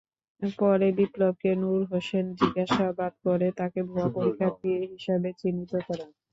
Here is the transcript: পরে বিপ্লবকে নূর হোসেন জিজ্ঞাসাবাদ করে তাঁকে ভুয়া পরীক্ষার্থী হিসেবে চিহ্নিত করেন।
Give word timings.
পরে 0.41 0.87
বিপ্লবকে 0.97 1.49
নূর 1.61 1.81
হোসেন 1.91 2.25
জিজ্ঞাসাবাদ 2.39 3.13
করে 3.25 3.47
তাঁকে 3.59 3.79
ভুয়া 3.89 4.07
পরীক্ষার্থী 4.15 4.69
হিসেবে 4.85 5.29
চিহ্নিত 5.39 5.73
করেন। 5.87 6.09